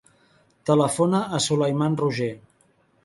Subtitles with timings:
[0.69, 2.33] Telefona al Sulaiman Roger.